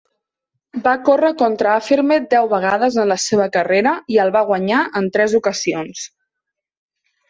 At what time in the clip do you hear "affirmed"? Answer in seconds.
1.81-2.25